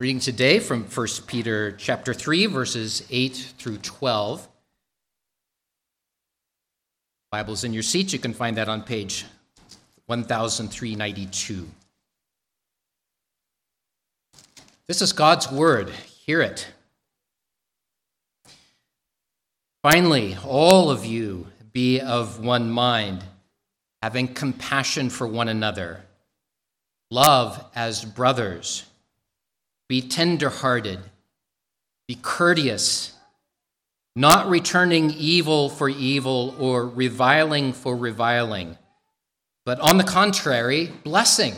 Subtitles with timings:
[0.00, 4.48] Reading today from 1 Peter chapter 3 verses 8 through 12.
[7.30, 8.14] Bible's in your seat.
[8.14, 9.26] You can find that on page
[10.06, 11.68] 1392.
[14.86, 15.90] This is God's word.
[15.90, 16.66] Hear it.
[19.82, 23.22] Finally, all of you be of one mind,
[24.00, 26.00] having compassion for one another.
[27.10, 28.86] Love as brothers
[29.90, 31.00] be tenderhearted.
[32.06, 33.12] Be courteous,
[34.14, 38.78] not returning evil for evil or reviling for reviling,
[39.66, 41.54] but on the contrary, blessing,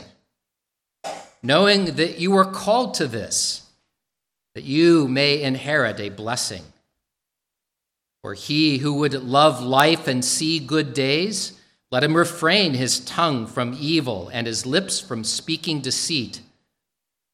[1.42, 3.68] knowing that you are called to this,
[4.55, 6.62] that you may inherit a blessing.
[8.22, 11.60] For he who would love life and see good days,
[11.91, 16.41] let him refrain his tongue from evil and his lips from speaking deceit.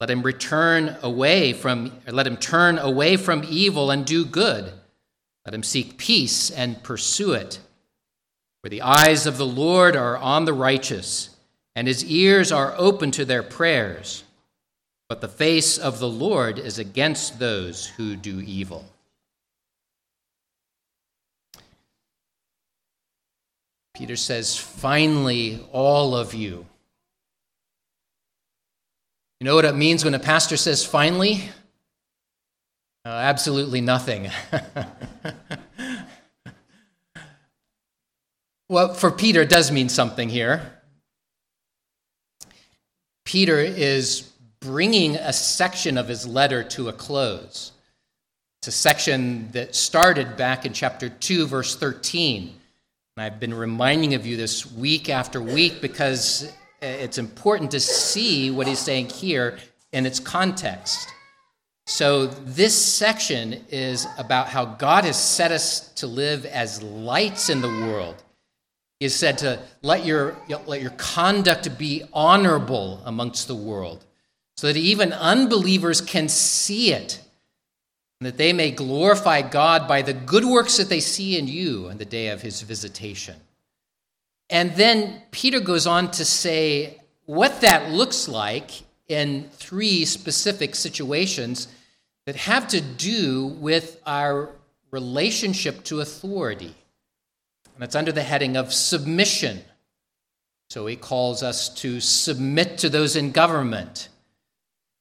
[0.01, 4.73] Let him return away from let him turn away from evil and do good.
[5.45, 7.59] Let him seek peace and pursue it.
[8.63, 11.30] For the eyes of the Lord are on the righteous,
[11.74, 14.24] and his ears are open to their prayers.
[15.09, 18.85] But the face of the Lord is against those who do evil.
[23.95, 26.66] Peter says, Finally, all of you
[29.41, 31.49] you know what it means when a pastor says finally?
[33.05, 34.31] Uh, absolutely nothing.
[38.69, 40.81] well, for Peter, it does mean something here.
[43.25, 47.73] Peter is bringing a section of his letter to a close.
[48.61, 52.43] It's a section that started back in chapter 2, verse 13.
[53.16, 57.80] And I've been reminding of you this week after week because Uh, it's important to
[57.80, 59.59] see what he's saying here
[59.93, 61.09] in its context.
[61.87, 67.62] So, this section is about how God has set us to live as lights in
[67.62, 68.22] the world.
[69.00, 70.36] He has said to let your,
[70.66, 74.04] let your conduct be honorable amongst the world,
[74.56, 77.20] so that even unbelievers can see it,
[78.20, 81.88] and that they may glorify God by the good works that they see in you
[81.88, 83.36] on the day of his visitation.
[84.50, 88.70] And then Peter goes on to say what that looks like
[89.09, 91.69] in three specific situations
[92.26, 94.50] that have to do with our
[94.91, 96.75] relationship to authority.
[97.75, 99.60] And it's under the heading of submission.
[100.70, 104.09] So he calls us to submit to those in government,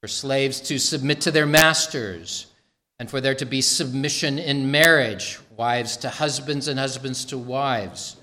[0.02, 2.48] for slaves to submit to their masters,
[3.00, 8.18] and for there to be submission in marriage, wives to husbands and husbands to wives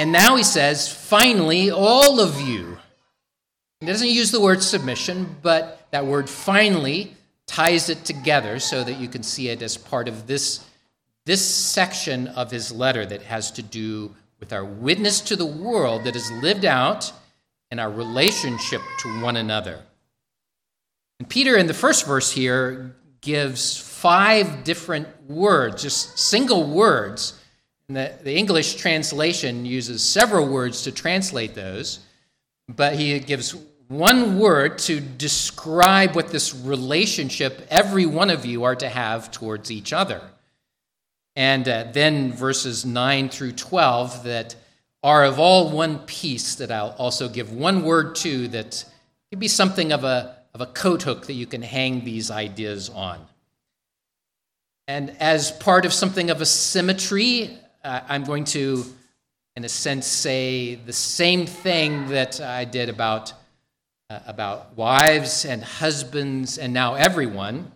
[0.00, 2.78] and now he says, finally, all of you.
[3.80, 7.14] He doesn't use the word submission, but that word finally
[7.46, 10.64] ties it together so that you can see it as part of this,
[11.26, 16.04] this section of his letter that has to do with our witness to the world
[16.04, 17.12] that is lived out
[17.70, 19.82] in our relationship to one another.
[21.18, 27.38] And Peter, in the first verse here, gives five different words, just single words
[27.96, 32.00] the, the English translation uses several words to translate those,
[32.68, 33.54] but he gives
[33.88, 39.70] one word to describe what this relationship every one of you are to have towards
[39.70, 40.22] each other.
[41.34, 44.54] And uh, then verses 9 through 12 that
[45.02, 48.84] are of all one piece that I'll also give one word to that
[49.30, 52.90] could be something of a, of a coat hook that you can hang these ideas
[52.90, 53.18] on.
[54.86, 58.84] And as part of something of a symmetry, uh, I'm going to,
[59.56, 63.32] in a sense, say the same thing that I did about,
[64.08, 67.72] uh, about wives and husbands and now everyone.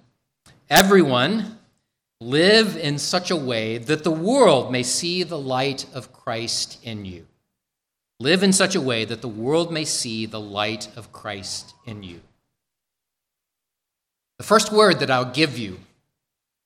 [0.69, 1.59] Everyone
[2.21, 7.05] live in such a way that the world may see the light of Christ in
[7.05, 7.27] you.
[8.21, 12.03] Live in such a way that the world may see the light of Christ in
[12.03, 12.21] you.
[14.39, 15.79] The first word that I'll give you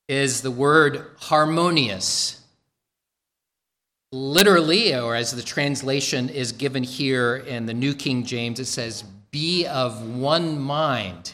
[0.09, 2.38] is the word harmonious
[4.13, 9.05] literally, or as the translation is given here in the New King James, it says,
[9.31, 11.33] be of one mind.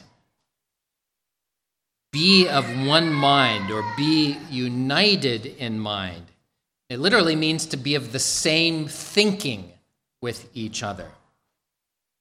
[2.13, 6.25] Be of one mind, or be united in mind.
[6.89, 9.73] It literally means to be of the same thinking
[10.23, 11.11] with each other.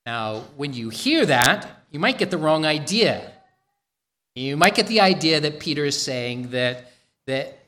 [0.06, 3.32] Now, when you hear that, you might get the wrong idea.
[4.36, 6.92] You might get the idea that Peter is saying that,
[7.28, 7.60] that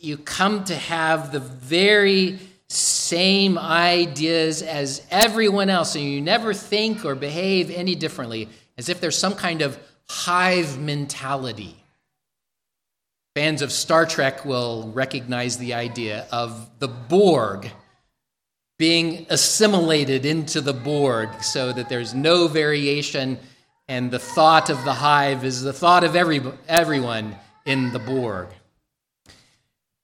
[0.00, 2.38] you come to have the very
[2.68, 9.00] same ideas as everyone else, and you never think or behave any differently, as if
[9.00, 9.78] there's some kind of
[10.08, 11.76] hive mentality.
[13.34, 17.70] Fans of Star Trek will recognize the idea of the Borg
[18.78, 23.38] being assimilated into the Borg so that there's no variation,
[23.88, 28.48] and the thought of the hive is the thought of every, everyone in the Borg.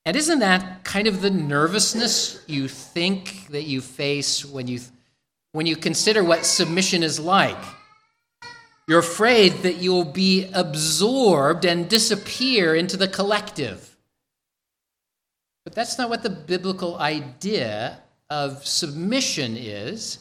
[0.07, 4.81] And isn't that kind of the nervousness you think that you face when you,
[5.53, 7.63] when you consider what submission is like?
[8.87, 13.97] You're afraid that you'll be absorbed and disappear into the collective.
[15.65, 20.19] But that's not what the biblical idea of submission is,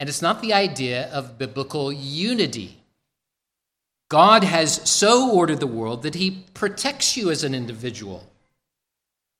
[0.00, 2.82] and it's not the idea of biblical unity.
[4.08, 8.26] God has so ordered the world that he protects you as an individual.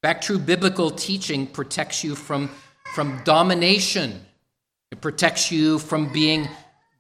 [0.03, 2.51] Fact, true biblical teaching protects you from,
[2.95, 4.21] from domination.
[4.91, 6.49] It protects you from being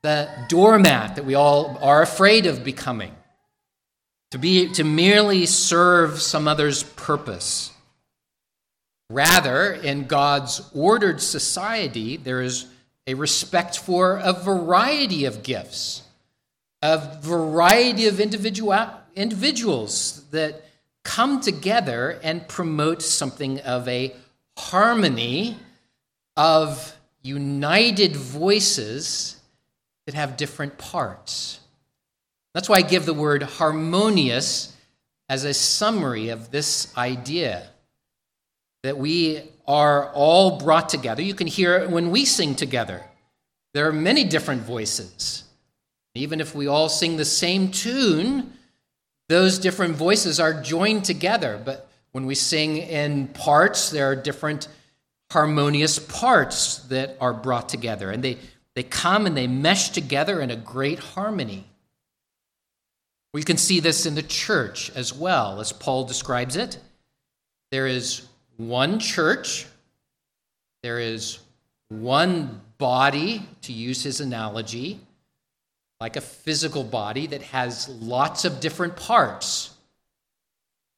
[0.03, 3.15] the doormat that we all are afraid of becoming,
[4.31, 7.73] to, be, to merely serve some other's purpose.
[9.11, 12.67] Rather, in God's ordered society, there is
[13.07, 16.03] a respect for a variety of gifts,
[16.83, 20.65] a variety of individual, individuals that
[21.05, 24.15] come together and promote something of a
[24.57, 25.57] harmony
[26.37, 29.41] of united voices
[30.07, 31.61] that have different parts.
[32.55, 34.77] That's why I give the word harmonious
[35.29, 37.69] as a summary of this idea
[38.83, 41.23] that we are all brought together.
[41.23, 43.03] You can hear it when we sing together.
[43.75, 45.45] There are many different voices.
[46.15, 48.53] Even if we all sing the same tune,
[49.29, 51.61] those different voices are joined together.
[51.65, 54.69] But when we sing in parts, there are different
[55.31, 58.11] harmonious parts that are brought together.
[58.11, 58.39] And they,
[58.75, 61.65] they come and they mesh together in a great harmony.
[63.33, 66.77] We can see this in the church as well, as Paul describes it.
[67.71, 68.27] There is
[68.59, 69.67] one church,
[70.83, 71.39] there is
[71.89, 75.01] one body, to use his analogy,
[76.03, 79.71] like a physical body that has lots of different parts.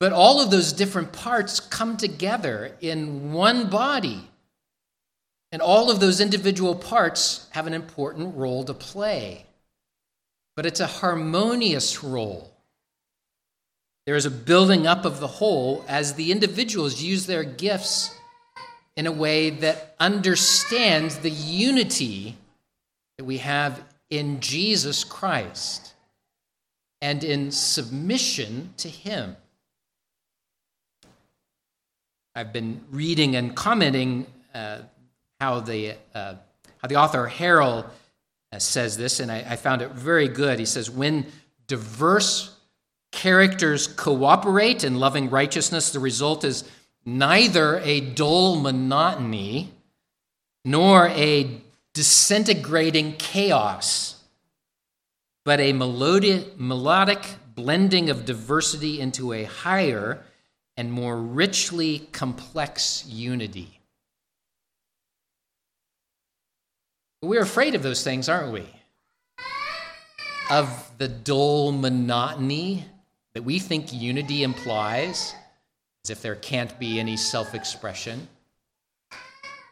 [0.01, 4.27] But all of those different parts come together in one body.
[5.53, 9.45] And all of those individual parts have an important role to play.
[10.57, 12.51] But it's a harmonious role.
[14.07, 18.11] There is a building up of the whole as the individuals use their gifts
[18.97, 22.39] in a way that understands the unity
[23.19, 23.83] that we have
[24.19, 25.95] in Jesus Christ
[27.01, 29.37] and in submission to Him.
[32.35, 34.79] I've been reading and commenting uh,
[35.41, 36.35] how the, uh,
[36.79, 37.87] how the author Harrell
[38.53, 40.59] uh, says this, and I, I found it very good.
[40.59, 41.27] He says, When
[41.67, 42.57] diverse
[43.13, 46.65] characters cooperate in loving righteousness, the result is
[47.05, 49.73] neither a dull monotony
[50.65, 51.61] nor a
[51.95, 54.23] disintegrating chaos,
[55.45, 57.25] but a melodic, melodic
[57.55, 60.23] blending of diversity into a higher
[60.77, 63.81] and more richly complex unity.
[67.23, 68.67] We're afraid of those things, aren't we?
[70.51, 72.85] Of the dull monotony
[73.35, 75.35] that we think unity implies,
[76.05, 78.29] as if there can't be any self expression,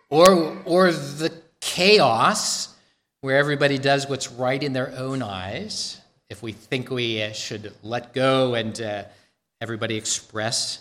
[0.08, 2.74] or, or the chaos
[3.22, 7.72] where everybody does what's right in their own eyes, if we think we uh, should
[7.82, 9.04] let go and uh,
[9.60, 10.80] everybody express.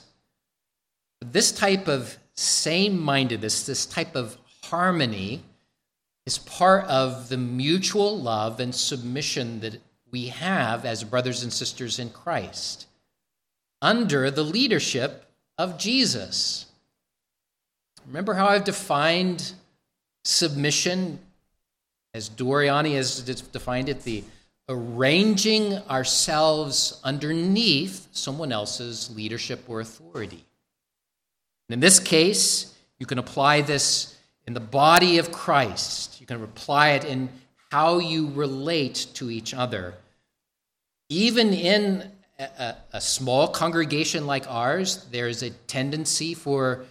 [1.22, 5.44] This type of same mindedness, this type of harmony,
[6.26, 9.80] is part of the mutual love and submission that
[10.12, 12.88] we have as brothers and sisters in Christ
[13.84, 15.26] under the leadership
[15.60, 16.66] of Jesus.
[18.08, 19.54] Remember how I've defined
[20.24, 21.20] submission
[22.14, 24.24] as Doriani has defined it the
[24.70, 30.46] arranging ourselves underneath someone else's leadership or authority.
[31.68, 36.20] And in this case, you can apply this in the body of Christ.
[36.20, 37.30] You can apply it in
[37.72, 39.96] how you relate to each other.
[41.10, 46.86] Even in a, a, small congregation like ours, there's a tendency for,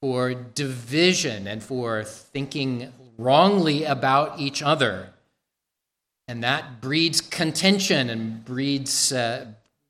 [0.00, 5.10] for division and for thinking wrongly about each other.
[6.26, 9.46] And that breeds contention and breeds, uh,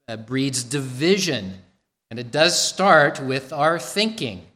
[0.08, 1.58] uh, breeds division.
[2.10, 4.46] And it does start with our thinking.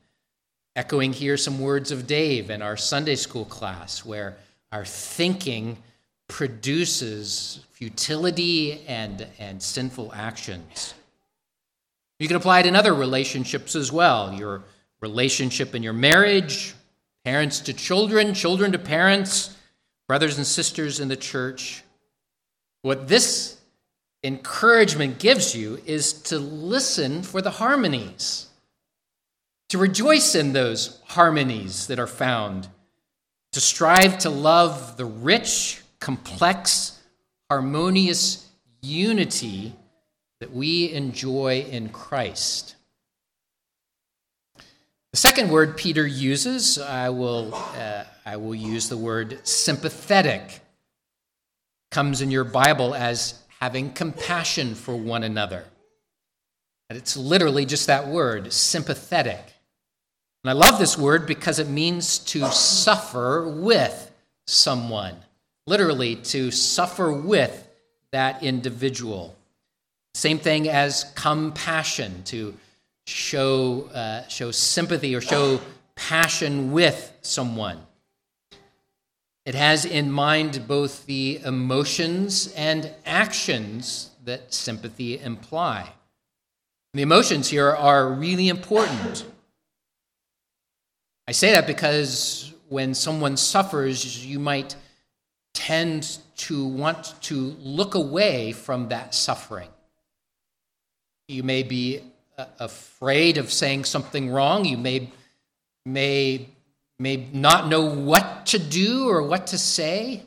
[0.76, 4.37] Echoing here some words of Dave in our Sunday school class, where
[4.73, 5.76] our thinking
[6.26, 10.94] produces futility and, and sinful actions.
[12.18, 14.62] You can apply it in other relationships as well your
[15.00, 16.74] relationship in your marriage,
[17.24, 19.56] parents to children, children to parents,
[20.06, 21.82] brothers and sisters in the church.
[22.82, 23.58] What this
[24.22, 28.48] encouragement gives you is to listen for the harmonies,
[29.68, 32.68] to rejoice in those harmonies that are found,
[33.52, 37.00] to strive to love the rich, complex,
[37.48, 38.48] harmonious
[38.82, 39.74] unity
[40.40, 42.76] that we enjoy in Christ.
[45.14, 50.59] The second word Peter uses, I will, uh, I will use the word sympathetic.
[51.92, 55.66] Comes in your Bible as having compassion for one another.
[56.90, 59.38] And it's literally just that word, sympathetic.
[60.42, 64.11] And I love this word because it means to suffer with
[64.49, 65.14] someone,
[65.68, 67.68] literally, to suffer with
[68.11, 69.37] that individual.
[70.14, 72.54] Same thing as compassion, to
[73.06, 75.61] show, uh, show sympathy or show
[75.94, 77.78] passion with someone.
[79.44, 85.92] It has in mind both the emotions and actions that sympathy imply.
[86.94, 89.26] The emotions here are really important.
[91.28, 94.76] I say that because when someone suffers, you might
[95.52, 99.68] tend to want to look away from that suffering.
[101.28, 102.00] You may be
[102.58, 104.64] afraid of saying something wrong.
[104.64, 105.10] You may,
[105.84, 106.48] may,
[106.98, 110.22] may not know what to do or what to say.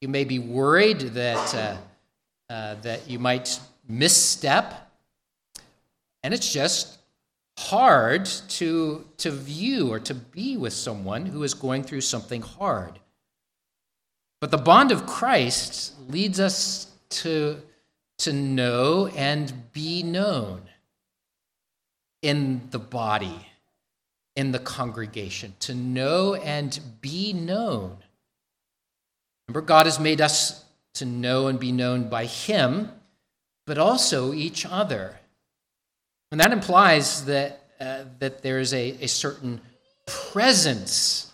[0.00, 1.76] You may be worried that, uh,
[2.52, 4.90] uh, that you might misstep.
[6.22, 6.98] And it's just
[7.58, 12.98] hard to, to view or to be with someone who is going through something hard.
[14.40, 17.62] But the bond of Christ leads us to
[18.18, 20.62] to know and be known
[22.24, 23.46] in the body,
[24.34, 27.98] in the congregation, to know and be known.
[29.46, 30.64] Remember, God has made us
[30.94, 32.90] to know and be known by Him,
[33.66, 35.20] but also each other.
[36.30, 39.60] And that implies that, uh, that there is a, a certain
[40.06, 41.30] presence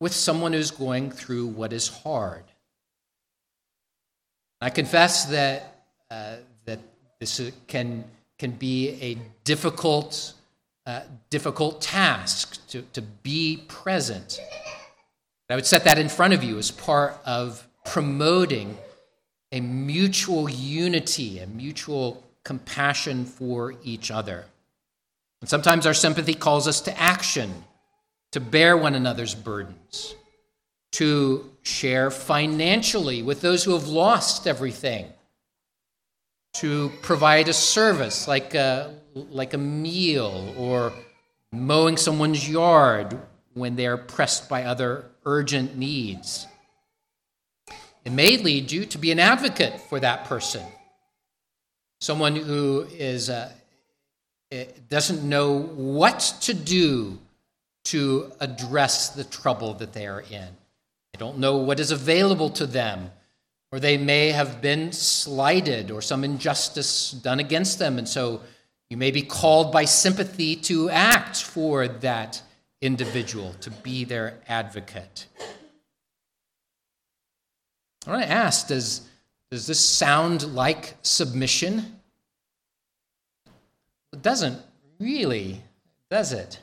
[0.00, 2.44] with someone who's going through what is hard.
[4.60, 6.80] I confess that uh, that
[7.20, 8.04] this can,
[8.38, 10.34] can be a difficult,
[10.86, 11.00] uh,
[11.30, 14.40] difficult task to, to be present.
[15.48, 18.76] I would set that in front of you as part of promoting
[19.52, 24.44] a mutual unity, a mutual compassion for each other.
[25.40, 27.64] And sometimes our sympathy calls us to action,
[28.32, 30.14] to bear one another's burdens,
[30.92, 35.06] to share financially with those who have lost everything,
[36.60, 40.92] to provide a service like a, like a meal or
[41.52, 43.18] mowing someone's yard
[43.54, 46.46] when they are pressed by other urgent needs.
[48.04, 50.62] It may lead you to be an advocate for that person,
[52.00, 53.50] someone who is, uh,
[54.88, 57.18] doesn't know what to do
[57.84, 60.48] to address the trouble that they are in.
[61.12, 63.10] They don't know what is available to them
[63.76, 67.98] or they may have been slighted or some injustice done against them.
[67.98, 68.40] And so
[68.88, 72.40] you may be called by sympathy to act for that
[72.80, 75.26] individual, to be their advocate.
[78.06, 79.06] I want to ask does,
[79.50, 82.00] does this sound like submission?
[84.14, 84.58] It doesn't
[84.98, 85.60] really,
[86.10, 86.60] does it?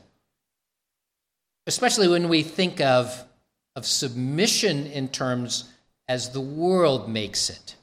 [1.68, 3.24] Especially when we think of,
[3.76, 5.70] of submission in terms
[6.08, 7.76] as the world makes it.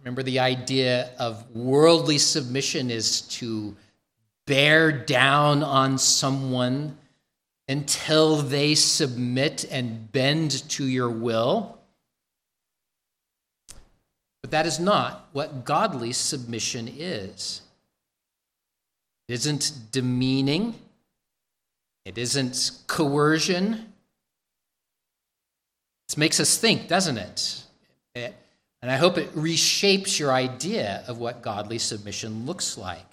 [0.00, 3.76] Remember, the idea of worldly submission is to
[4.46, 6.98] bear down on someone
[7.68, 11.78] until they submit and bend to your will.
[14.42, 17.62] But that is not what godly submission is.
[19.28, 20.74] It isn't demeaning,
[22.04, 23.91] it isn't coercion,
[26.16, 27.62] makes us think, doesn't it?
[28.14, 28.34] it?
[28.82, 33.06] And I hope it reshapes your idea of what godly submission looks like.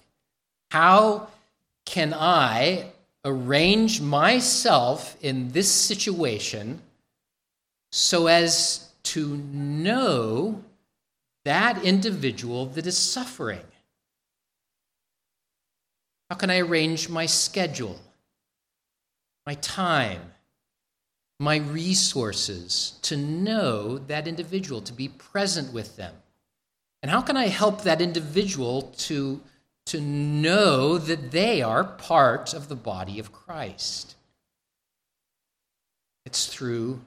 [0.70, 1.28] How
[1.84, 2.86] can I
[3.24, 6.80] arrange myself in this situation
[7.92, 10.62] so as to know
[11.44, 13.64] that individual that is suffering?
[16.28, 17.98] How can I arrange my schedule,
[19.46, 20.20] my time,
[21.40, 26.14] my resources to know that individual, to be present with them?
[27.02, 29.40] And how can I help that individual to,
[29.86, 34.16] to know that they are part of the body of Christ?
[36.26, 37.00] It's through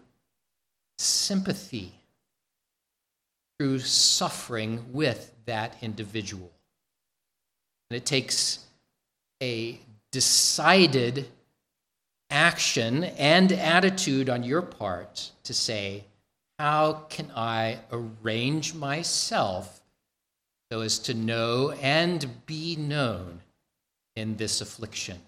[0.97, 1.93] sympathy,
[3.59, 6.51] through suffering with that individual.
[7.91, 8.65] And it takes
[9.43, 9.77] a
[10.11, 11.27] decided
[12.33, 16.03] action and attitude on your part to say,
[16.57, 19.81] How can I arrange myself
[20.71, 23.41] so as to know and be known
[24.15, 25.19] in this affliction?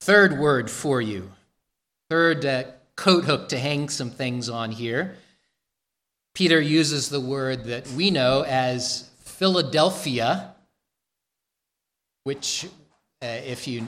[0.00, 1.30] Third word for you,
[2.10, 2.64] third uh,
[2.96, 5.16] coat hook to hang some things on here.
[6.34, 10.52] Peter uses the word that we know as Philadelphia,
[12.24, 12.66] which,
[13.22, 13.86] uh, if you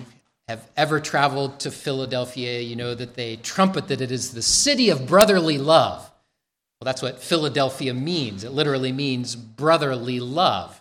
[0.48, 4.90] have ever traveled to Philadelphia, you know that they trumpet that it is the city
[4.90, 6.10] of brotherly love.
[6.80, 8.44] Well, that's what Philadelphia means.
[8.44, 10.80] It literally means brotherly love.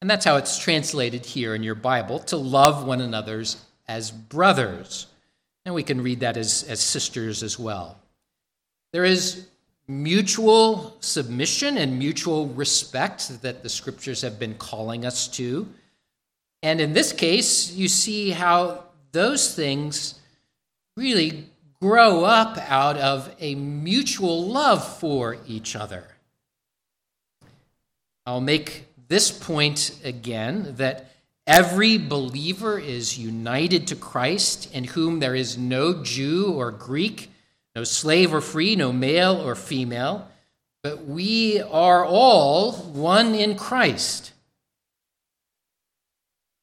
[0.00, 5.06] And that's how it's translated here in your Bible to love one another's as brothers.
[5.64, 7.98] And we can read that as, as sisters as well.
[8.92, 9.46] There is
[9.86, 15.68] mutual submission and mutual respect that the scriptures have been calling us to.
[16.62, 20.14] And in this case, you see how those things
[20.96, 21.46] really
[21.80, 26.06] grow up out of a mutual love for each other.
[28.26, 31.10] I'll make this point again that
[31.50, 37.28] Every believer is united to Christ, in whom there is no Jew or Greek,
[37.74, 40.28] no slave or free, no male or female,
[40.84, 44.30] but we are all one in Christ.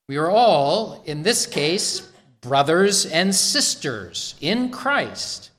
[0.08, 2.02] We are all, in this case,
[2.42, 5.52] brothers and sisters in Christ.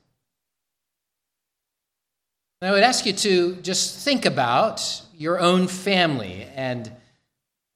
[2.61, 6.91] And I would ask you to just think about your own family and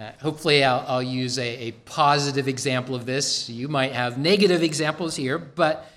[0.02, 3.48] uh, hopefully, I'll, I'll use a, a positive example of this.
[3.48, 5.88] You might have negative examples here, but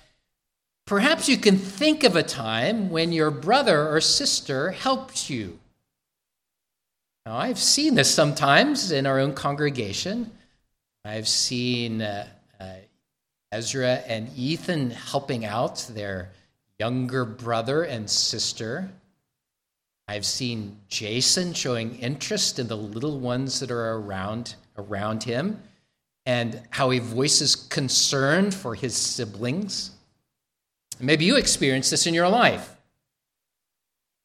[0.86, 5.58] perhaps you can think of a time when your brother or sister helped you.
[7.24, 10.30] Now, I've seen this sometimes in our own congregation.
[11.06, 12.26] I've seen uh,
[12.58, 12.74] uh,
[13.52, 16.32] Ezra and Ethan helping out their
[16.78, 18.90] younger brother and sister.
[20.08, 25.62] I've seen Jason showing interest in the little ones that are around, around him
[26.24, 29.92] and how he voices concern for his siblings.
[30.98, 32.76] Maybe you experienced this in your life.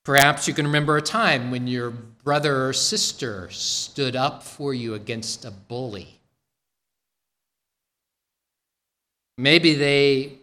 [0.03, 4.95] Perhaps you can remember a time when your brother or sister stood up for you
[4.95, 6.20] against a bully.
[9.37, 10.33] Maybe they,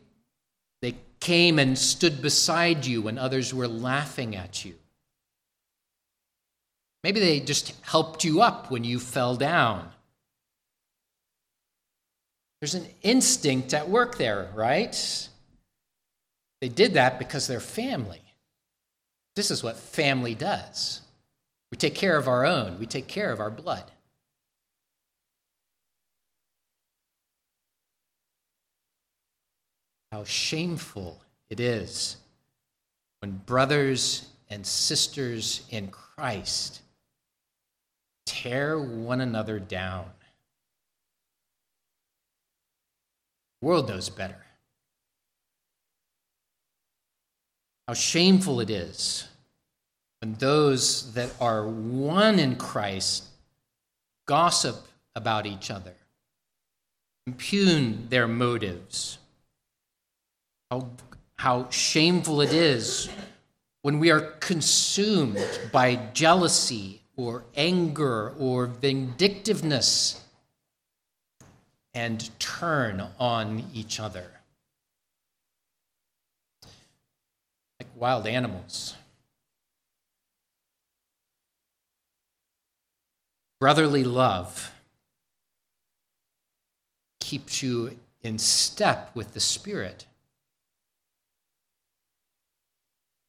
[0.83, 4.75] they came and stood beside you when others were laughing at you.
[7.05, 9.91] Maybe they just helped you up when you fell down.
[12.61, 15.29] There's an instinct at work there, right?
[16.61, 18.21] They did that because they're family.
[19.37, 21.01] This is what family does.
[21.71, 23.85] We take care of our own, we take care of our blood.
[30.13, 32.17] How shameful it is
[33.21, 36.81] when brothers and sisters in Christ
[38.25, 40.07] tear one another down.
[43.61, 44.45] The world knows better.
[47.87, 49.27] How shameful it is
[50.21, 53.25] when those that are one in Christ
[54.27, 54.77] gossip
[55.15, 55.95] about each other,
[57.27, 59.19] impugn their motives.
[60.71, 60.91] How,
[61.37, 63.09] how shameful it is
[63.83, 70.23] when we are consumed by jealousy or anger or vindictiveness
[71.95, 74.31] and turn on each other.
[77.81, 78.95] Like wild animals.
[83.59, 84.71] Brotherly love
[87.21, 90.07] keeps you in step with the Spirit.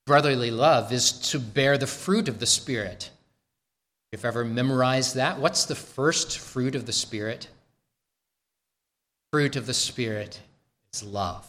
[0.09, 3.11] Brotherly love is to bear the fruit of the Spirit
[4.11, 7.47] you've ever memorized that, what's the first fruit of the Spirit?
[9.31, 10.41] Fruit of the Spirit
[10.91, 11.45] is love.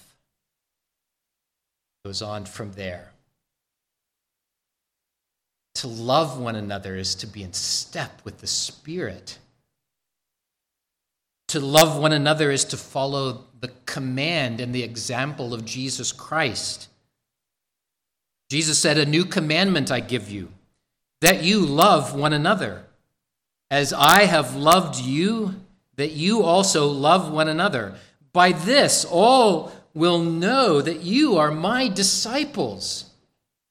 [2.04, 3.12] It goes on from there.
[5.76, 9.38] To love one another is to be in step with the Spirit.
[11.48, 16.88] To love one another is to follow the command and the example of Jesus Christ.
[18.50, 20.48] Jesus said, A new commandment I give you,
[21.20, 22.84] that you love one another.
[23.70, 25.54] As I have loved you,
[25.94, 27.94] that you also love one another.
[28.32, 33.10] By this, all will know that you are my disciples,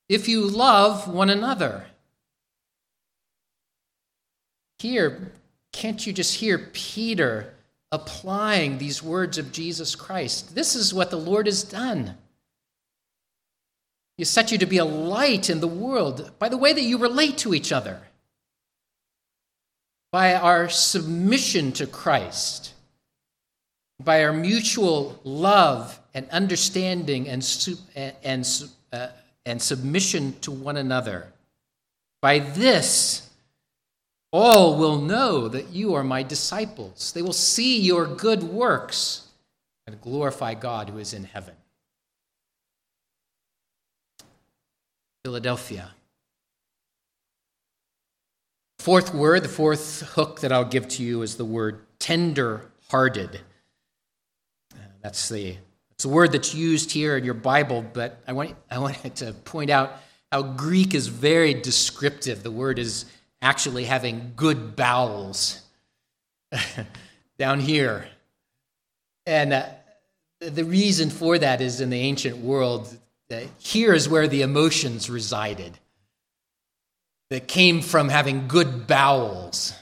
[0.07, 1.85] if you love one another.
[4.79, 5.33] Here,
[5.73, 7.53] can't you just hear Peter
[7.91, 10.55] applying these words of Jesus Christ?
[10.55, 12.15] This is what the Lord has done.
[14.19, 16.97] He set you to be a light in the world by the way that you
[16.97, 18.01] relate to each other,
[20.11, 22.73] by our submission to Christ,
[23.97, 27.47] by our mutual love and understanding and,
[28.21, 28.45] and,
[28.91, 29.07] uh,
[29.45, 31.31] and submission to one another.
[32.21, 33.29] By this,
[34.33, 37.13] all will know that you are my disciples.
[37.13, 39.27] They will see your good works
[39.87, 41.55] and glorify God who is in heaven.
[45.23, 45.91] Philadelphia.
[48.79, 53.41] Fourth word, the fourth hook that I'll give to you is the word tender hearted.
[55.01, 55.57] That's the,
[55.89, 59.33] that's the word that's used here in your Bible, but I want, I want to
[59.33, 59.97] point out
[60.31, 62.43] how Greek is very descriptive.
[62.43, 63.05] The word is
[63.41, 65.61] actually having good bowels
[67.37, 68.07] down here.
[69.25, 69.65] And uh,
[70.39, 72.98] the reason for that is in the ancient world, uh,
[73.59, 75.77] here is where the emotions resided
[77.29, 79.73] that came from having good bowels.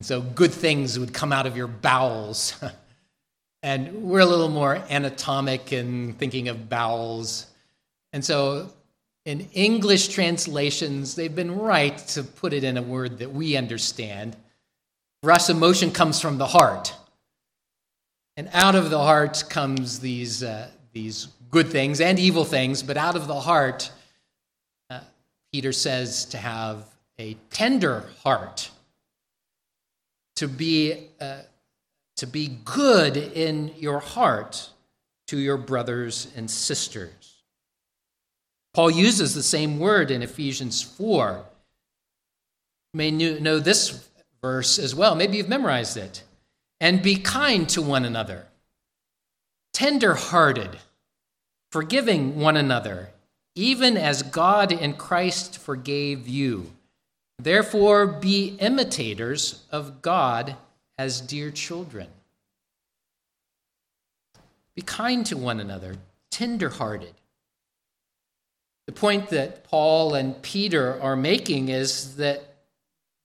[0.00, 2.54] So good things would come out of your bowels.
[3.62, 7.46] and we're a little more anatomic in thinking of bowels.
[8.12, 8.70] And so
[9.24, 14.36] in English translations, they've been right to put it in a word that we understand.
[15.22, 16.92] For us, emotion comes from the heart.
[18.36, 22.96] And out of the heart comes these, uh, these good things and evil things, but
[22.96, 23.90] out of the heart,
[24.90, 25.00] uh,
[25.52, 26.84] Peter says to have
[27.18, 28.70] a tender heart,
[30.36, 31.42] to be, uh,
[32.16, 34.70] to be good in your heart
[35.28, 37.42] to your brothers and sisters.
[38.74, 41.44] Paul uses the same word in Ephesians 4.
[42.92, 44.08] You may know this
[44.40, 45.14] verse as well.
[45.14, 46.22] Maybe you've memorized it.
[46.80, 48.46] And be kind to one another,
[49.72, 50.78] tender hearted,
[51.70, 53.10] forgiving one another,
[53.54, 56.72] even as God in Christ forgave you.
[57.38, 60.56] Therefore, be imitators of God
[60.96, 62.08] as dear children.
[64.74, 65.96] Be kind to one another,
[66.30, 67.14] tender hearted
[68.86, 72.42] the point that Paul and Peter are making is that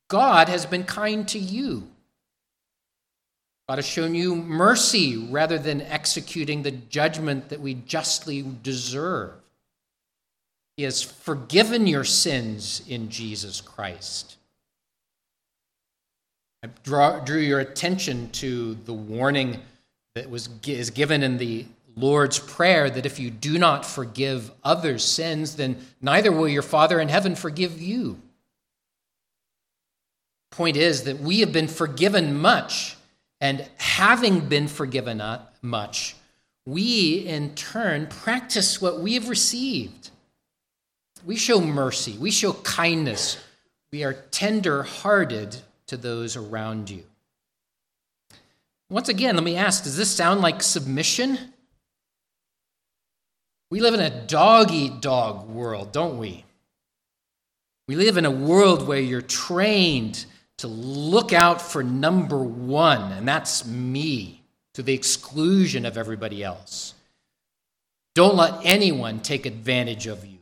[0.08, 1.90] God has been kind to you.
[3.68, 9.34] God has shown you mercy rather than executing the judgment that we justly deserve.
[10.78, 14.38] He has forgiven your sins in Jesus Christ.
[16.64, 19.62] I draw, drew your attention to the warning
[20.16, 25.04] that was, is given in the Lord's Prayer that if you do not forgive others'
[25.04, 28.22] sins, then neither will your Father in heaven forgive you.
[30.52, 32.97] Point is that we have been forgiven much,
[33.40, 35.22] and having been forgiven
[35.62, 36.16] much,
[36.66, 40.10] we in turn practice what we have received.
[41.26, 43.38] We show mercy, we show kindness,
[43.92, 47.04] we are tender hearted to those around you.
[48.90, 51.38] Once again, let me ask does this sound like submission?
[53.70, 56.46] We live in a dog eat dog world, don't we?
[57.88, 60.26] We live in a world where you're trained
[60.58, 64.42] to look out for number one, and that's me,
[64.74, 66.94] to the exclusion of everybody else.
[68.16, 70.40] Don't let anyone take advantage of you.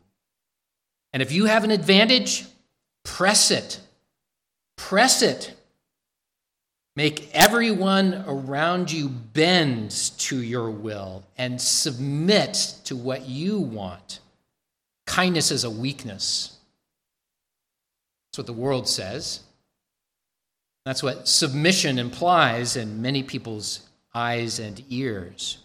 [1.12, 2.46] And if you have an advantage,
[3.04, 3.80] press it.
[4.78, 5.54] Press it.
[6.96, 14.20] Make everyone around you bend to your will and submit to what you want.
[15.06, 16.58] Kindness is a weakness.
[18.32, 19.42] That's what the world says.
[20.86, 23.82] That's what submission implies in many people's
[24.14, 25.58] eyes and ears.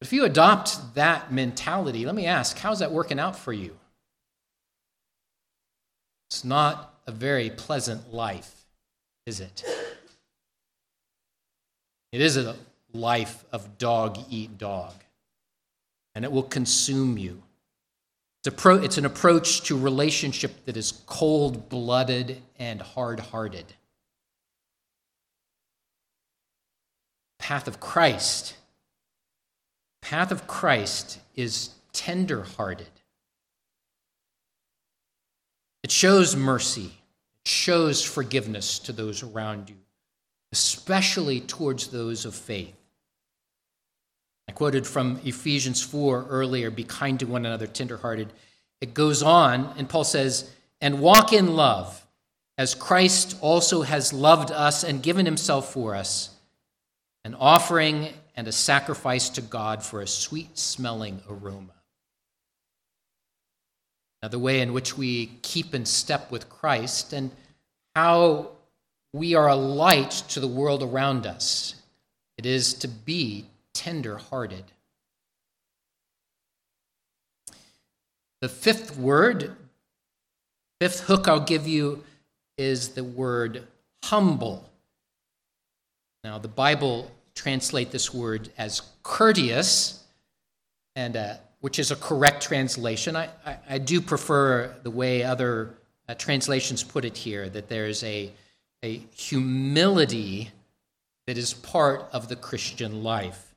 [0.00, 3.76] If you adopt that mentality, let me ask, how's that working out for you?
[6.28, 8.64] It's not a very pleasant life
[9.26, 9.64] is it?
[12.12, 12.56] It is a
[12.92, 14.92] life of dog eat dog,
[16.14, 17.42] and it will consume you.
[18.46, 23.72] It's, an approach to relationship that is cold blooded and hard hearted.
[27.44, 28.56] path of Christ.
[30.00, 32.88] Path of Christ is tender-hearted.
[35.82, 36.86] It shows mercy.
[37.44, 39.76] It shows forgiveness to those around you,
[40.52, 42.74] especially towards those of faith.
[44.48, 48.32] I quoted from Ephesians 4 earlier be kind to one another, tenderhearted.
[48.80, 52.06] It goes on, and Paul says, and walk in love,
[52.58, 56.30] as Christ also has loved us and given himself for us,
[57.24, 61.72] an offering and a sacrifice to God for a sweet smelling aroma.
[64.22, 67.30] Now, the way in which we keep in step with Christ and
[67.94, 68.50] how
[69.12, 71.76] we are a light to the world around us.
[72.36, 74.64] It is to be tender hearted.
[78.40, 79.56] The fifth word,
[80.80, 82.04] fifth hook I'll give you
[82.56, 83.66] is the word
[84.04, 84.68] humble.
[86.22, 90.04] Now, the Bible translate this word as courteous,
[90.94, 93.16] and uh, which is a correct translation.
[93.16, 95.74] I, I, I do prefer the way other
[96.08, 98.30] uh, translations put it here that there's a,
[98.82, 100.50] a humility
[101.26, 103.53] that is part of the Christian life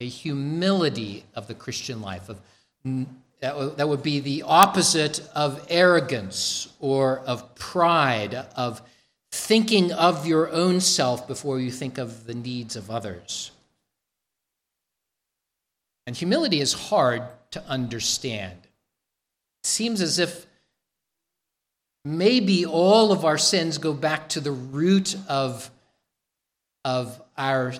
[0.00, 2.28] a humility of the Christian life.
[2.28, 2.40] Of,
[2.86, 3.06] mm,
[3.40, 8.82] that, that would be the opposite of arrogance or of pride, of
[9.30, 13.50] thinking of your own self before you think of the needs of others.
[16.06, 18.58] And humility is hard to understand.
[19.62, 20.46] It seems as if
[22.04, 25.70] maybe all of our sins go back to the root of,
[26.84, 27.74] of our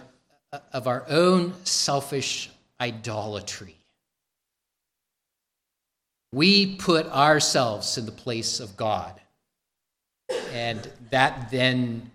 [0.72, 3.76] of our own selfish idolatry.
[6.32, 9.20] We put ourselves in the place of God,
[10.52, 12.10] and that then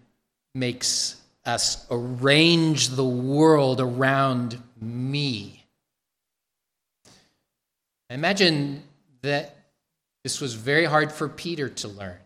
[0.54, 5.64] makes us arrange the world around me.
[8.10, 8.84] Imagine
[9.22, 9.56] that
[10.24, 12.18] this was very hard for Peter to learn.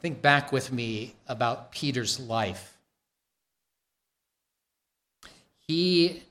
[0.00, 2.71] Think back with me about Peter's life.
[5.68, 6.22] He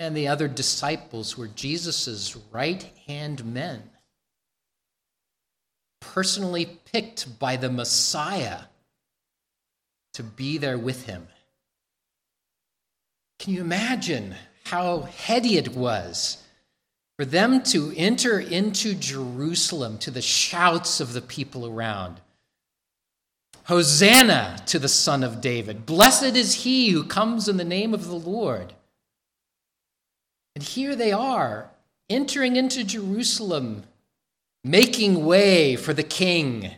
[0.00, 3.90] and the other disciples were Jesus' right hand men,
[6.00, 8.62] personally picked by the Messiah
[10.14, 11.28] to be there with him.
[13.38, 16.42] Can you imagine how heady it was
[17.16, 22.20] for them to enter into Jerusalem to the shouts of the people around?
[23.68, 25.84] Hosanna to the Son of David.
[25.84, 28.72] Blessed is he who comes in the name of the Lord.
[30.54, 31.70] And here they are,
[32.08, 33.82] entering into Jerusalem,
[34.64, 36.70] making way for the king,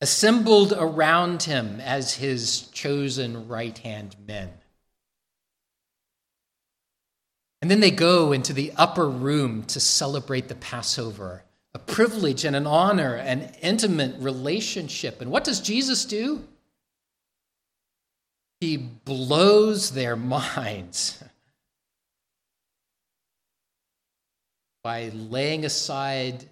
[0.00, 4.50] assembled around him as his chosen right hand men.
[7.62, 11.44] And then they go into the upper room to celebrate the Passover,
[11.76, 15.20] a privilege and an honor, an intimate relationship.
[15.20, 16.42] And what does Jesus do?
[18.60, 21.22] He blows their minds.
[24.82, 26.44] by laying aside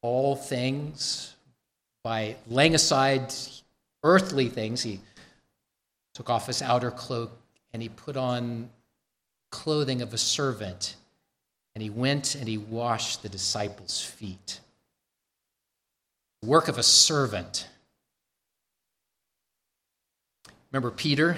[0.00, 1.34] all things,
[2.02, 3.34] by laying aside
[4.04, 4.82] earthly things.
[4.82, 5.00] He
[6.14, 7.32] took off his outer cloak
[7.72, 8.70] and he put on
[9.50, 10.94] clothing of a servant
[11.76, 14.60] and he went and he washed the disciples' feet.
[16.40, 17.68] The work of a servant.
[20.72, 21.36] Remember Peter?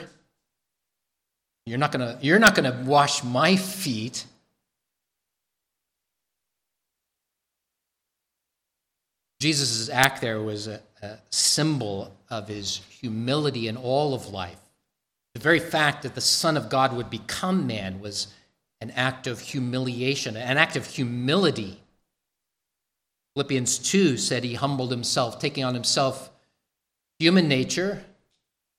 [1.67, 4.27] You're not to you're not to wash my feet.
[9.41, 14.61] Jesus' act there was a, a symbol of his humility in all of life.
[15.35, 18.29] The very fact that the Son of God would become man was
[18.81, 21.81] an act of humiliation, an act of humility.
[23.35, 26.31] Philippians 2 said he humbled himself, taking on himself
[27.19, 28.05] human nature,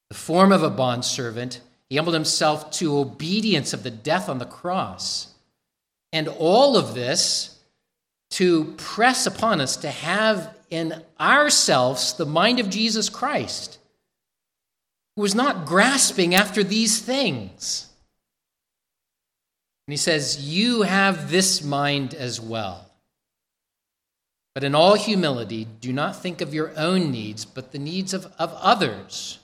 [0.10, 1.62] the form of a bondservant.
[1.90, 5.34] He humbled himself to obedience of the death on the cross.
[6.12, 7.60] And all of this
[8.32, 13.80] to press upon us to have in ourselves the mind of Jesus Christ,
[15.16, 17.89] who was not grasping after these things.
[19.90, 22.86] And he says, You have this mind as well.
[24.54, 28.32] But in all humility, do not think of your own needs, but the needs of,
[28.38, 29.40] of others.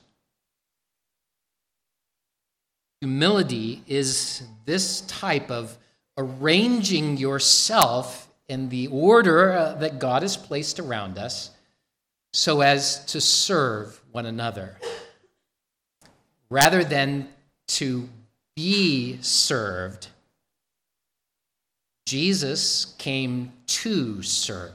[3.01, 5.79] Humility is this type of
[6.15, 11.49] arranging yourself in the order uh, that God has placed around us
[12.34, 14.77] so as to serve one another,
[16.51, 17.29] rather than
[17.69, 18.08] to
[18.55, 20.10] be served.
[22.06, 24.72] Jesus came to serve.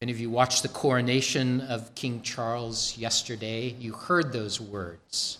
[0.00, 3.74] Any of you watched the coronation of King Charles yesterday?
[3.78, 5.38] You heard those words.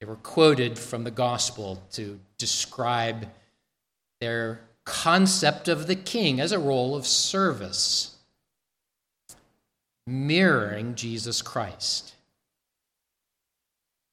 [0.00, 3.26] They were quoted from the gospel to describe
[4.20, 8.14] their concept of the king as a role of service,
[10.06, 12.14] mirroring Jesus Christ.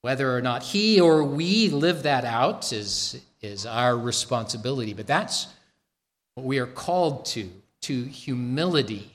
[0.02, 5.48] Whether or not he or we live that out is, is our responsibility, but that's
[6.36, 7.50] what we are called to
[7.82, 9.12] to humility,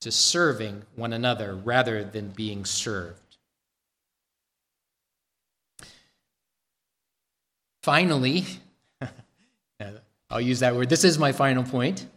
[0.00, 3.18] to serving one another rather than being served.
[7.82, 8.44] Finally,
[10.30, 10.88] I'll use that word.
[10.88, 12.06] This is my final point.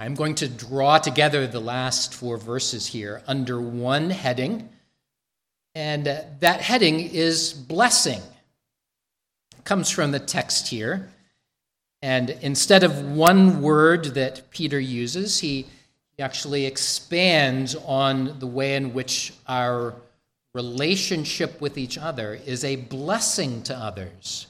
[0.00, 4.68] I'm going to draw together the last four verses here under one heading,
[5.78, 8.20] and uh, that heading is blessing.
[9.56, 11.08] It comes from the text here.
[12.02, 15.66] And instead of one word that Peter uses, he,
[16.16, 19.94] he actually expands on the way in which our
[20.52, 24.48] relationship with each other is a blessing to others.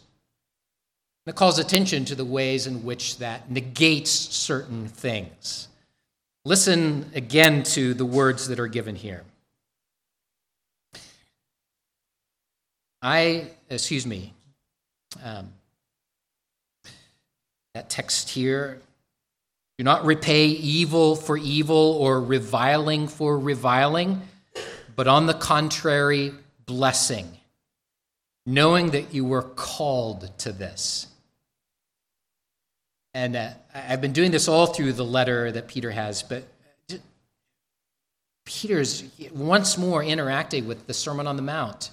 [1.27, 5.69] It calls attention to the ways in which that negates certain things.
[6.47, 9.25] Listen again to the words that are given here.
[13.01, 14.33] I, excuse me,
[15.23, 15.53] um,
[17.75, 18.81] that text here
[19.79, 24.21] do not repay evil for evil or reviling for reviling,
[24.97, 26.33] but on the contrary,
[26.67, 27.31] blessing,
[28.45, 31.07] knowing that you were called to this.
[33.15, 36.45] And uh, I've been doing this all through the letter that Peter has, but
[38.45, 41.91] Peter's once more interacting with the Sermon on the Mount.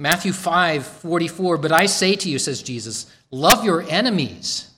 [0.00, 4.70] Matthew 5 44, but I say to you, says Jesus, love your enemies,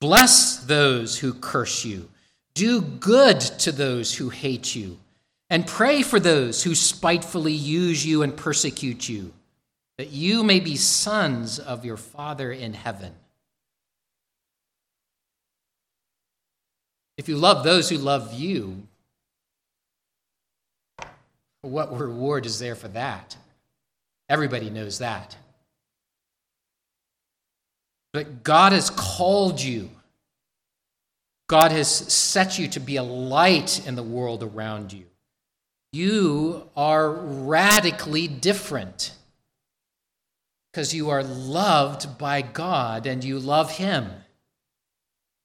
[0.00, 2.08] bless those who curse you,
[2.54, 4.98] do good to those who hate you,
[5.50, 9.34] and pray for those who spitefully use you and persecute you,
[9.98, 13.12] that you may be sons of your Father in heaven.
[17.18, 18.82] If you love those who love you,
[21.60, 23.36] what reward is there for that?
[24.30, 25.36] Everybody knows that.
[28.14, 29.90] But God has called you.
[31.48, 35.04] God has set you to be a light in the world around you.
[35.92, 39.12] You are radically different
[40.72, 44.08] because you are loved by God and you love Him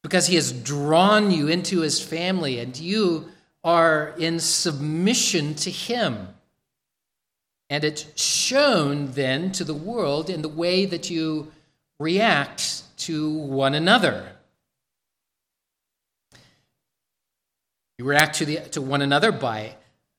[0.05, 3.27] because he has drawn you into his family and you
[3.63, 6.27] are in submission to him.
[7.69, 11.51] And it's shown then to the world in the way that you
[11.99, 14.31] react to one another.
[17.97, 19.75] You react to, the, to one another by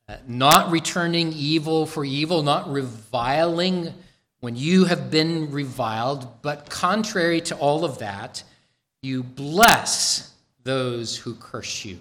[0.09, 3.93] uh, not returning evil for evil, not reviling
[4.41, 8.43] when you have been reviled, but contrary to all of that,
[9.03, 10.33] you bless
[10.63, 11.99] those who curse you.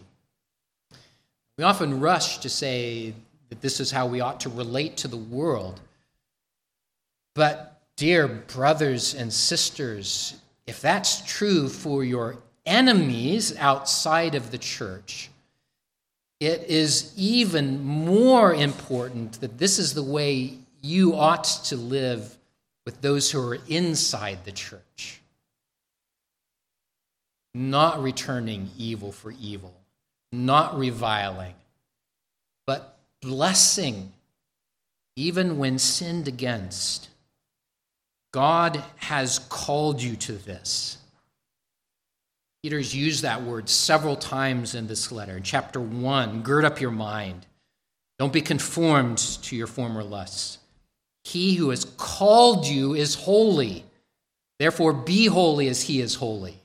[1.58, 3.13] We often rush to say
[3.49, 5.79] that this is how we ought to relate to the world.
[7.34, 10.36] But, dear brothers and sisters,
[10.67, 15.29] if that's true for your enemies outside of the church,
[16.39, 22.38] it is even more important that this is the way you ought to live
[22.86, 25.21] with those who are inside the church.
[27.53, 29.73] Not returning evil for evil,
[30.31, 31.55] not reviling,
[33.25, 34.13] blessing,
[35.15, 37.09] even when sinned against.
[38.31, 40.97] God has called you to this.
[42.61, 45.37] Peter's used that word several times in this letter.
[45.37, 47.45] In chapter 1, gird up your mind.
[48.19, 50.60] Don't be conformed to your former lusts.
[51.23, 53.85] He who has called you is holy.
[54.60, 56.60] Therefore, be holy as he is holy.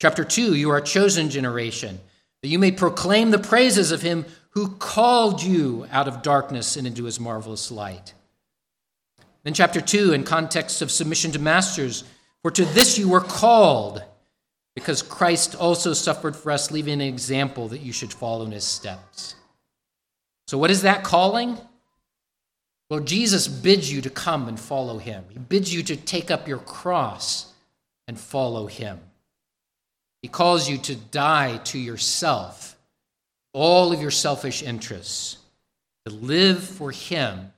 [0.00, 2.00] Chapter 2 You are a chosen generation,
[2.42, 6.86] that you may proclaim the praises of him who called you out of darkness and
[6.86, 8.14] into his marvelous light.
[9.44, 12.04] Then, chapter 2, in context of submission to masters,
[12.42, 14.02] for to this you were called,
[14.74, 18.64] because Christ also suffered for us, leaving an example that you should follow in his
[18.64, 19.34] steps.
[20.46, 21.58] So, what is that calling?
[22.90, 25.24] Well, Jesus bids you to come and follow him.
[25.28, 27.52] He bids you to take up your cross
[28.06, 28.98] and follow him.
[30.22, 32.77] He calls you to die to yourself,
[33.58, 35.36] all of your selfish interests,
[36.06, 37.52] to live for Him.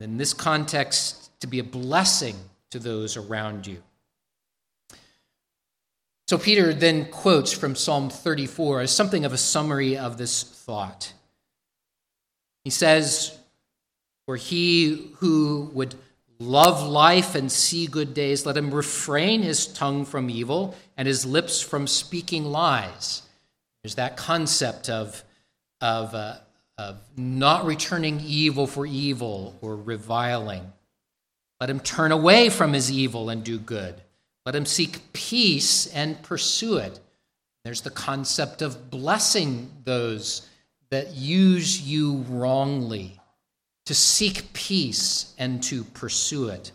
[0.00, 2.36] In this context, to be a blessing
[2.70, 3.82] to those around you.
[6.26, 11.12] So Peter then quotes from Psalm 34 as something of a summary of this thought.
[12.64, 13.38] He says,
[14.24, 15.94] For he who would
[16.38, 21.26] love life and see good days, let him refrain his tongue from evil and his
[21.26, 23.20] lips from speaking lies.
[23.84, 25.22] There's that concept of,
[25.82, 26.36] of, uh,
[26.78, 30.72] of not returning evil for evil or reviling.
[31.60, 34.00] Let him turn away from his evil and do good.
[34.46, 36.98] Let him seek peace and pursue it.
[37.62, 40.48] There's the concept of blessing those
[40.88, 43.20] that use you wrongly,
[43.84, 46.72] to seek peace and to pursue it.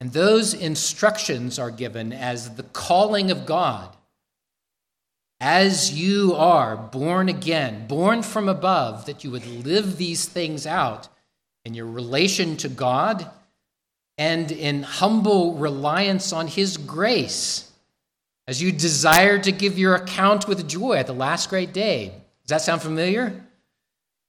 [0.00, 3.94] And those instructions are given as the calling of God.
[5.40, 11.08] As you are born again, born from above, that you would live these things out
[11.64, 13.30] in your relation to God
[14.18, 17.72] and in humble reliance on His grace
[18.46, 22.12] as you desire to give your account with joy at the last great day.
[22.42, 23.42] Does that sound familiar?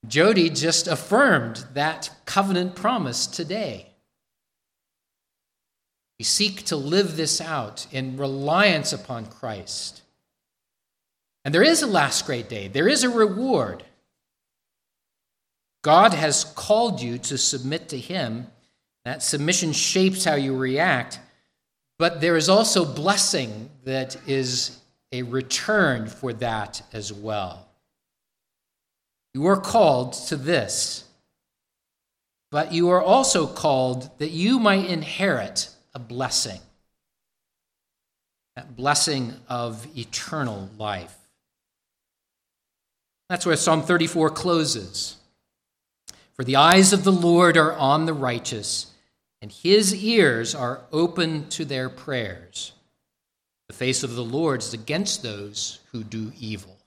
[0.07, 3.87] Jody just affirmed that covenant promise today.
[6.19, 10.03] We seek to live this out in reliance upon Christ.
[11.43, 13.83] And there is a last great day, there is a reward.
[15.83, 18.47] God has called you to submit to Him
[19.03, 21.19] that submission shapes how you react,
[21.97, 24.79] but there is also blessing that is
[25.11, 27.67] a return for that as well.
[29.33, 31.05] You are called to this,
[32.51, 36.59] but you are also called that you might inherit a blessing
[38.55, 41.15] that blessing of eternal life.
[43.31, 45.15] That's where Psalm 34 closes.
[46.33, 48.87] For the eyes of the Lord are on the righteous
[49.41, 52.73] and his ears are open to their prayers.
[53.69, 56.77] The face of the Lord is against those who do evil.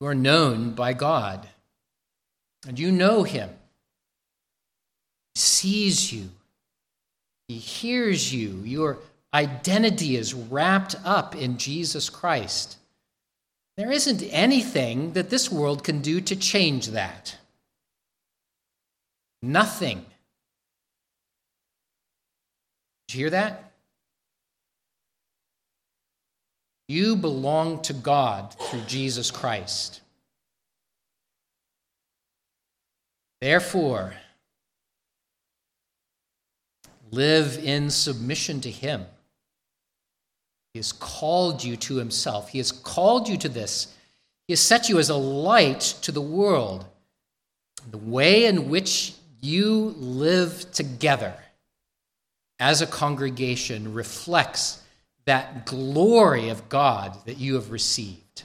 [0.00, 1.48] You are known by God,
[2.64, 3.50] and you know him.
[5.34, 6.28] He sees you,
[7.48, 8.62] he hears you.
[8.62, 8.98] Your
[9.32, 12.78] identity is wrapped up in Jesus Christ.
[13.76, 17.36] There isn't anything that this world can do to change that.
[19.42, 20.04] Nothing.
[23.06, 23.72] Did you hear that?
[26.88, 30.00] You belong to God through Jesus Christ.
[33.40, 34.14] Therefore,
[37.10, 39.04] live in submission to Him.
[40.78, 43.92] He has called you to Himself, He has called you to this.
[44.46, 46.86] He has set you as a light to the world.
[47.90, 51.34] The way in which you live together
[52.60, 54.80] as a congregation reflects
[55.24, 58.44] that glory of God that you have received.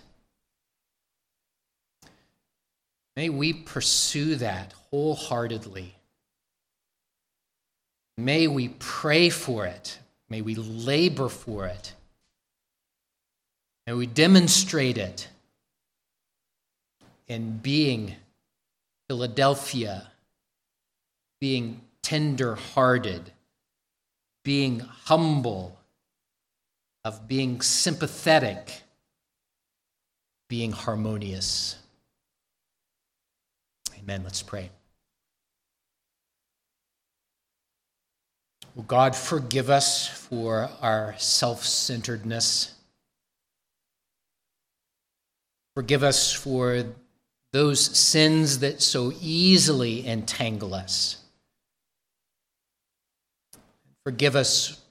[3.15, 5.93] May we pursue that wholeheartedly.
[8.17, 9.99] May we pray for it.
[10.29, 11.93] May we labor for it.
[13.88, 15.27] May we demonstrate it
[17.27, 18.15] in being
[19.09, 20.09] Philadelphia
[21.43, 23.34] being tender hearted,
[24.45, 25.77] being humble,
[27.03, 28.84] of being sympathetic,
[30.47, 31.75] being harmonious.
[33.99, 34.23] Amen.
[34.23, 34.69] Let's pray.
[38.73, 42.72] Will God forgive us for our self centeredness?
[45.76, 46.86] Forgive us for
[47.51, 51.17] those sins that so easily entangle us.
[54.03, 54.82] Forgive us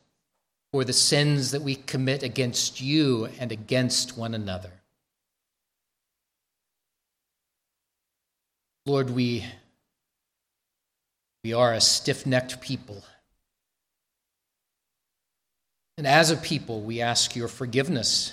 [0.72, 4.70] for the sins that we commit against you and against one another.
[8.86, 9.44] Lord, we,
[11.44, 13.04] we are a stiff necked people.
[15.98, 18.32] And as a people, we ask your forgiveness.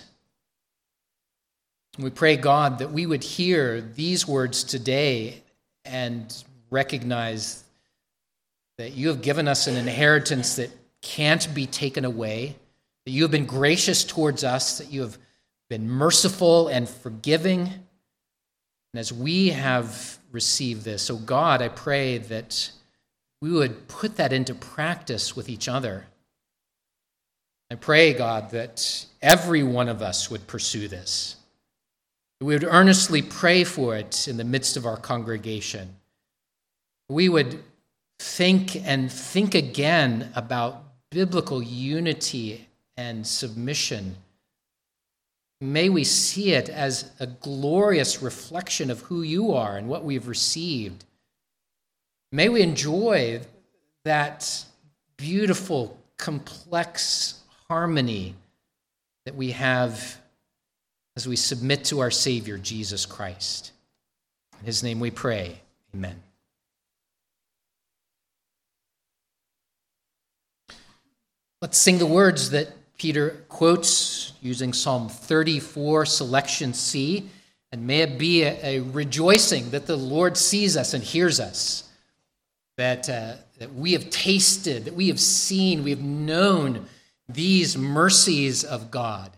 [1.99, 5.43] We pray, God, that we would hear these words today
[5.83, 6.33] and
[6.71, 7.61] recognize
[8.77, 10.71] that you have given us an inheritance that
[11.01, 12.55] can't be taken away,
[13.05, 15.17] that you have been gracious towards us, that you have
[15.69, 17.63] been merciful and forgiving.
[17.63, 22.71] And as we have received this, oh God, I pray that
[23.41, 26.05] we would put that into practice with each other,
[27.69, 31.35] I pray, God, that every one of us would pursue this.
[32.41, 35.95] We would earnestly pray for it in the midst of our congregation.
[37.09, 37.63] We would
[38.19, 44.15] think and think again about biblical unity and submission.
[45.61, 50.27] May we see it as a glorious reflection of who you are and what we've
[50.27, 51.03] received.
[52.31, 53.41] May we enjoy
[54.05, 54.65] that
[55.17, 58.35] beautiful, complex harmony
[59.25, 60.19] that we have
[61.19, 63.73] as we submit to our Savior, Jesus Christ.
[64.61, 65.59] In his name we pray.
[65.93, 66.15] Amen.
[71.61, 77.29] Let's sing the words that Peter quotes using Psalm 34, selection C.
[77.73, 81.89] And may it be a, a rejoicing that the Lord sees us and hears us,
[82.77, 86.85] that, uh, that we have tasted, that we have seen, we have known
[87.27, 89.31] these mercies of God.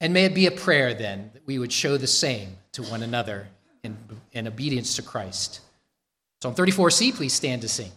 [0.00, 3.02] And may it be a prayer then that we would show the same to one
[3.02, 3.48] another
[3.82, 3.96] in,
[4.32, 5.60] in obedience to Christ.
[6.42, 7.92] Psalm 34c, please stand to sing.